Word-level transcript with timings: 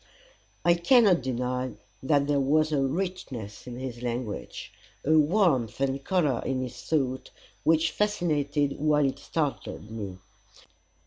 I 0.65 0.73
cannot 0.73 1.21
deny 1.21 1.73
that 2.01 2.25
there 2.25 2.39
was 2.39 2.71
a 2.71 2.81
richness 2.81 3.67
in 3.67 3.77
his 3.77 4.01
language, 4.01 4.73
a 5.05 5.11
warmth 5.11 5.79
and 5.79 6.03
colour 6.03 6.41
in 6.43 6.59
his 6.63 6.81
thought, 6.81 7.29
which 7.63 7.91
fascinated 7.91 8.79
while 8.79 9.05
it 9.05 9.19
startled 9.19 9.91
me. 9.91 10.17